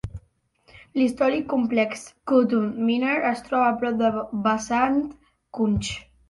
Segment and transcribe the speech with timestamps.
[0.99, 2.55] L'històric complex Qutb
[2.87, 4.11] Minar es troba a prop de
[4.49, 4.99] Vasant
[5.61, 5.93] Kunj.